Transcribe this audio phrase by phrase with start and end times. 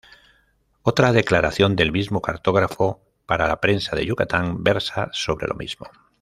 [0.81, 5.85] Otra declaración del mismo cartógrafo, para la prensa de Yucatán, versa sobre lo mismo.